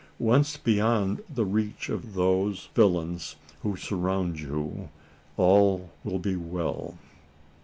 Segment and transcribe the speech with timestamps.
[0.17, 4.89] Once beyond the reach of those villains who surround you,
[5.37, 6.97] all will be well."